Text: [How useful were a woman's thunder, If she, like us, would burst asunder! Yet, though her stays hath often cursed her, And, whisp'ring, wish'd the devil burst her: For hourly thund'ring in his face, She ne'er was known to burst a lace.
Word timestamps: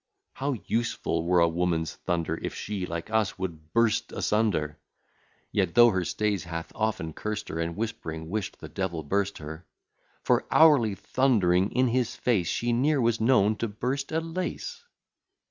[How 0.33 0.53
useful 0.65 1.25
were 1.27 1.41
a 1.41 1.47
woman's 1.47 1.93
thunder, 1.93 2.35
If 2.41 2.55
she, 2.55 2.87
like 2.87 3.11
us, 3.11 3.37
would 3.37 3.71
burst 3.71 4.11
asunder! 4.11 4.79
Yet, 5.51 5.75
though 5.75 5.91
her 5.91 6.03
stays 6.05 6.45
hath 6.45 6.71
often 6.73 7.13
cursed 7.13 7.49
her, 7.49 7.59
And, 7.59 7.75
whisp'ring, 7.75 8.27
wish'd 8.27 8.59
the 8.59 8.67
devil 8.67 9.03
burst 9.03 9.37
her: 9.37 9.67
For 10.23 10.47
hourly 10.49 10.95
thund'ring 10.95 11.71
in 11.71 11.89
his 11.89 12.15
face, 12.15 12.47
She 12.47 12.73
ne'er 12.73 12.99
was 12.99 13.21
known 13.21 13.57
to 13.57 13.67
burst 13.67 14.11
a 14.11 14.19
lace. 14.21 14.83